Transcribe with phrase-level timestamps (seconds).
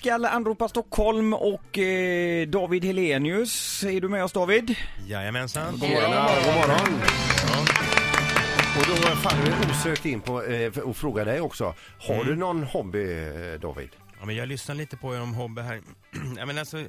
[0.00, 3.84] ska anropa Stockholm och eh, David Helenius.
[3.84, 4.76] Är du med oss David?
[5.06, 5.72] Jajamensan.
[5.72, 6.10] God morgon.
[6.44, 7.00] God morgon.
[8.78, 11.74] Och då faller vi osökt in på eh, och frågar dig också.
[11.98, 12.26] Har Mm.
[12.26, 13.88] du någon hobby eh, David?
[14.20, 15.80] Ja, men jag lyssnar lite på er om hobby här.
[16.38, 16.84] ja, men alltså,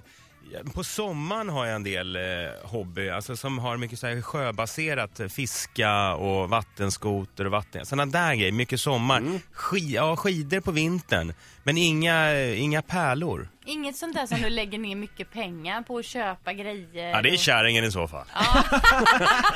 [0.74, 2.22] på sommaren har jag en del eh,
[2.64, 8.12] hobby, alltså som har mycket så här sjöbaserat, eh, fiska och vattenskoter och vatten, sådana
[8.12, 9.18] där grejer, mycket sommar.
[9.18, 9.40] Mm.
[9.52, 11.34] Ski, ja, skidor på vintern,
[11.64, 13.48] men inga, inga pärlor.
[13.72, 17.10] Inget sånt där som du lägger ner mycket pengar på att köpa grejer.
[17.10, 18.26] Ja, det är kärringen i så fall.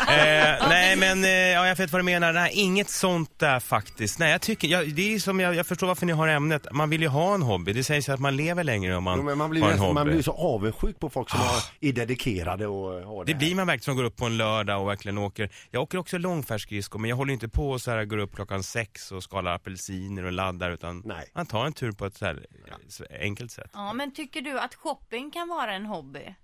[0.08, 2.34] eh, nej, men eh, ja, jag vet vad du menar.
[2.34, 4.20] Nej, inget sånt där faktiskt.
[4.20, 6.68] Nej, jag tycker, jag, det är som jag, jag förstår varför ni har ämnet.
[6.72, 7.74] Man vill ju ha en hobby.
[7.74, 9.80] Det sägs ju att man lever längre om man, Jo, men man blir har en
[9.80, 9.94] hobby.
[9.94, 13.38] man blir så avundsjuk på folk som har, är dedikerade och eh, har det, Det
[13.38, 15.50] blir man verkligen som går upp på en lördag och verkligen åker.
[15.72, 18.64] Jag åker också långfärdsskridskor men jag håller inte på och så här går upp klockan
[18.64, 21.26] sex och skalar apelsiner och laddar utan Nej.
[21.36, 22.46] man tar en tur på ett så här
[22.88, 23.70] så enkelt sätt.
[23.74, 26.36] Ja, men tycker du att shopping kan vara en hobby?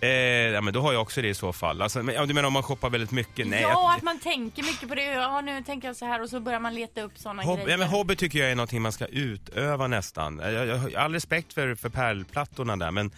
[0.00, 1.82] Eh, ja men då har jag också det i så fall.
[1.82, 3.46] Alltså, men, ja, du menar om man shoppar väldigt mycket?
[3.46, 5.04] Nej, ja, jag, att man tänker mycket på det.
[5.04, 7.68] Ja, nu tänker jag så här och så börjar man leta upp sådana grejer.
[7.68, 10.38] ja, men hobby tycker jag är någonting man ska utöva nästan.
[10.38, 13.10] Jag, jag, jag har all respekt för, för pärlplattorna där men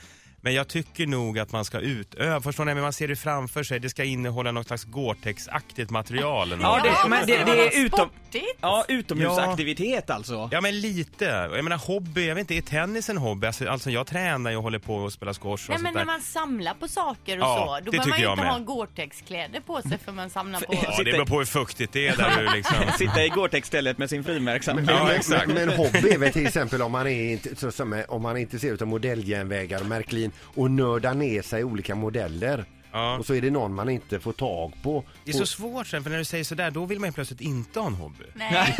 [0.46, 2.74] men jag tycker nog att man ska utöva, förstår ni?
[2.74, 6.52] Men man ser det framför sig, det ska innehålla något slags Gore-Tex-aktigt material.
[6.52, 6.84] eller Ja, något.
[6.84, 8.10] det- men det- det är utom-.
[8.60, 10.48] Ja, utomhusaktivitet alltså.
[10.52, 11.24] Ja men lite.
[11.24, 13.46] Jag menar hobby, jag vet inte, är tennis en hobby?
[13.46, 16.00] Alltså, alltså jag tränar ju och håller på och spelar squash och Nej men där.
[16.00, 18.52] när man samlar på saker och Ja, så, då behöver man ju inte med.
[18.52, 20.74] ha Gore-Tex-kläder på sig för man samlar på...
[20.74, 22.76] Ja, det beror på hur fuktigt det är där du liksom.
[22.98, 24.86] Sitta i Gore-Tex-stället med sin frimärksamhet.
[24.90, 25.46] Ja, men, exakt.
[25.46, 28.22] men, men hobby är väl till exempel om man är, inte- så, som, är- om
[28.22, 32.64] man är intresserad av modelljärnvägar och Märklin och nördar ner sig i olika modeller.
[32.92, 33.18] Ja.
[33.18, 35.04] Och så är det någon man inte får tag på.
[35.24, 37.40] Det är så svårt sen, för när du säger sådär, då vill man ju plötsligt
[37.40, 38.24] inte ha en hobby.
[38.34, 38.74] Nej.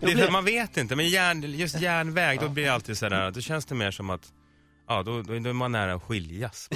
[0.00, 3.30] Det är för man vet inte, men järn, just järnväg, då blir det alltid sådär,
[3.30, 4.32] då känns det mer som att
[4.92, 6.68] Ja, då, då, då är man nära att skiljas.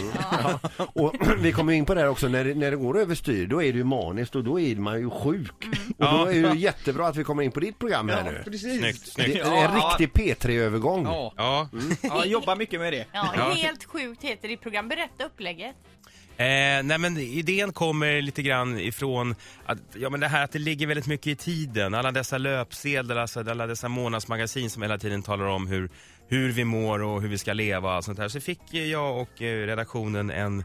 [0.77, 3.62] Och vi kommer in på det här också, när det, när det går överstyr då
[3.62, 5.53] är det ju maniskt och då är man ju sjuk.
[5.99, 8.43] Och då är det ju jättebra att vi kommer in på ditt program här nu.
[8.44, 8.78] precis.
[8.78, 9.37] Snyggt, Det snyggt.
[9.47, 11.04] är en riktig P3-övergång.
[11.04, 11.69] Ja, Ja.
[12.03, 13.06] ja jobba mycket med det.
[13.12, 13.50] Ja, Ja.
[13.50, 14.88] helt sjukt heter ditt program.
[14.88, 15.75] Berätta upplägget.
[16.38, 16.44] Eh,
[16.84, 19.34] nej men idén kommer lite grann ifrån
[19.66, 21.94] att, ja, men det här att det ligger väldigt mycket i tiden.
[21.94, 25.91] Alla dessa löpsedlar, alltså alla dessa månadsmagasin som hela tiden talar om hur,
[26.28, 28.28] hur vi mår och hur vi ska leva och allt sånt här.
[28.28, 30.64] Så fick jag och eh, redaktionen en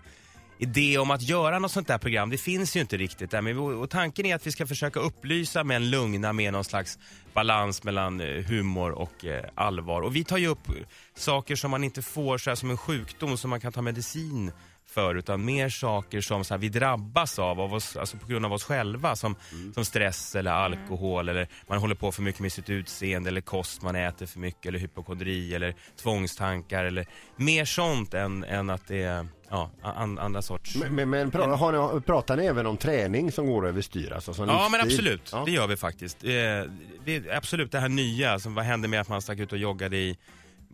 [0.62, 2.30] idé om att göra något sånt där program.
[2.30, 3.42] Det finns ju inte riktigt där.
[3.42, 7.00] Men, och tanken är att vi ska försöka upplysa men lugna med någon slags
[7.34, 10.02] balans mellan eh, humor och eh, allvar.
[10.02, 10.76] Och vi tar ju upp eh,
[11.16, 14.52] saker som man inte får så här, som en sjukdom som man kan ta medicin
[14.86, 18.46] för utan mer saker som så här, vi drabbas av, av oss, alltså på grund
[18.46, 19.36] av oss själva som,
[19.74, 23.82] som stress eller alkohol eller man håller på för mycket med sitt utseende eller kost
[23.82, 27.06] man äter för mycket eller hypokondri eller tvångstankar eller
[27.36, 30.76] mer sånt än, än att det är ja, an, andra sorts.
[30.76, 34.12] Men, men, men pra, har ni, pratar ni även om träning som går överstyr?
[34.14, 35.00] Alltså, som Ja men livsstil?
[35.08, 35.44] absolut, Ja.
[35.46, 36.24] det gör vi faktiskt.
[36.24, 39.52] Eh, det är absolut det här nya, som vad hände med att man stack ut
[39.52, 40.18] och joggade i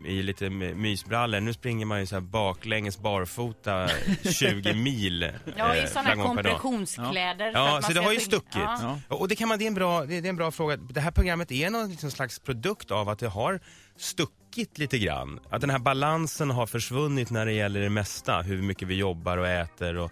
[0.06, 1.40] i lite my- mysbrallor.
[1.40, 3.88] Nu springer man ju så här baklänges barfota
[4.34, 5.32] 20 mil.
[5.58, 6.26] Ja, eh, i sådana dag.
[6.26, 7.52] kompressionskläder.
[7.54, 8.56] Ja, man så det har ju stuckit.
[8.56, 9.00] Ja.
[9.10, 9.16] Ja.
[9.16, 10.78] Och det kan man, det är en bra, det är en bra fråga.
[10.78, 13.60] Det här programmet är någon liksom slags produkt av att det har
[13.98, 14.37] stuckit
[14.76, 15.40] lite grann.
[15.50, 18.42] Att den här balansen har försvunnit när det gäller det mesta.
[18.42, 20.12] Hur mycket vi jobbar och äter och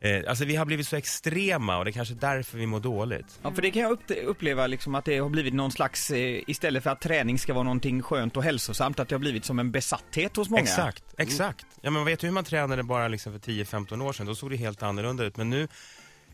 [0.00, 3.38] eh, Alltså vi har blivit så extrema och det är kanske därför vi mår dåligt.
[3.42, 6.42] Ja, för det kan jag upp- uppleva liksom att det har blivit någon slags, eh,
[6.46, 9.58] istället för att träning ska vara någonting skönt och hälsosamt, att det har blivit som
[9.58, 10.62] en besatthet hos många.
[10.62, 11.66] Exakt, exakt.
[11.80, 14.26] Ja men vet du hur man tränade bara liksom för 10-15 år sedan?
[14.26, 15.36] Då såg det helt annorlunda ut.
[15.36, 15.68] Men nu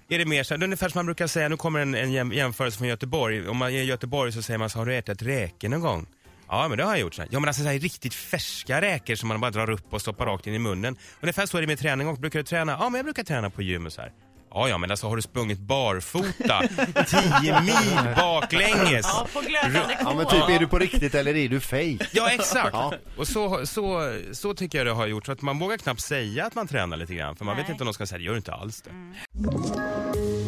[0.09, 1.95] är det mer så här, det är ungefär som man brukar säga, nu kommer en,
[1.95, 3.49] en jäm- jämförelse från Göteborg.
[3.49, 6.07] Om man är i Göteborg så säger man så har du ätit räkor någon gång?
[6.49, 7.15] Ja men det har jag gjort.
[7.15, 7.29] Så här.
[7.33, 10.27] Ja men alltså så här, riktigt färska räkor som man bara drar upp och stoppar
[10.27, 10.97] rakt in i munnen.
[11.21, 12.73] Ungefär så är det med träning och brukar du träna?
[12.73, 14.13] Ja men jag brukar träna på gym och så här.
[14.57, 16.63] Ja, ja, men alltså har du sprungit barfota
[17.41, 19.07] 10 mil baklänges?
[19.07, 21.99] Ja, på glödande Ja men typ, är du på riktigt eller är du fake?
[22.13, 22.71] Ja, exakt.
[22.73, 22.95] Ja.
[23.17, 25.27] Och så, så, så tycker jag det har gjort.
[25.27, 27.37] Så att man vågar knappt säga att man tränar lite grann.
[27.37, 27.73] För man vet Nej.
[27.73, 28.91] inte om de ska säga det gör du inte alls det.